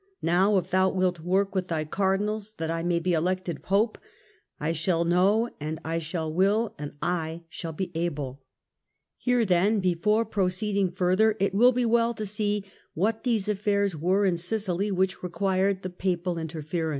[0.23, 3.99] Now if thou wilt work with thy cardinals that I may be elected Pope,
[4.59, 8.41] I shall know, and I shall will, and I shall be able,"
[9.19, 13.95] Here then, before proceeding further, it will be as well to see what these affairs
[13.95, 16.89] were in Sicily which required the Papal interference.